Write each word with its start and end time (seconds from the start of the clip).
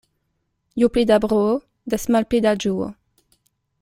Ju 0.83 0.89
pli 0.95 1.03
da 1.11 1.19
bruo, 1.25 1.53
des 1.95 2.07
malpli 2.17 2.41
da 2.47 2.55
ĝuo. 2.65 2.89